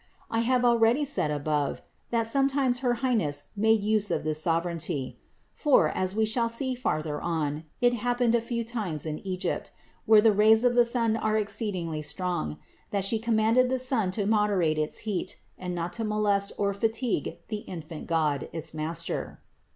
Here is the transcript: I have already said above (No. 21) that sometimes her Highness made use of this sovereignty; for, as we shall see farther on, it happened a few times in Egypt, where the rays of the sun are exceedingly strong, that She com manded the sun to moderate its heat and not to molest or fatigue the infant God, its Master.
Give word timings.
I 0.31 0.39
have 0.39 0.65
already 0.65 1.05
said 1.05 1.29
above 1.29 1.75
(No. 1.75 1.75
21) 1.75 1.85
that 2.09 2.25
sometimes 2.25 2.77
her 2.79 2.93
Highness 3.05 3.43
made 3.55 3.83
use 3.83 4.09
of 4.09 4.23
this 4.23 4.41
sovereignty; 4.41 5.19
for, 5.53 5.89
as 5.89 6.15
we 6.15 6.25
shall 6.25 6.49
see 6.49 6.73
farther 6.73 7.21
on, 7.21 7.65
it 7.81 7.93
happened 7.93 8.33
a 8.33 8.41
few 8.41 8.63
times 8.63 9.05
in 9.05 9.19
Egypt, 9.19 9.69
where 10.07 10.19
the 10.19 10.31
rays 10.33 10.63
of 10.63 10.73
the 10.73 10.85
sun 10.85 11.15
are 11.15 11.37
exceedingly 11.37 12.01
strong, 12.01 12.57
that 12.89 13.05
She 13.05 13.19
com 13.19 13.37
manded 13.37 13.69
the 13.69 13.77
sun 13.77 14.09
to 14.17 14.25
moderate 14.25 14.79
its 14.79 14.97
heat 15.05 15.37
and 15.55 15.75
not 15.75 15.93
to 15.93 16.03
molest 16.03 16.51
or 16.57 16.73
fatigue 16.73 17.37
the 17.49 17.57
infant 17.57 18.07
God, 18.07 18.49
its 18.51 18.73
Master. 18.73 19.39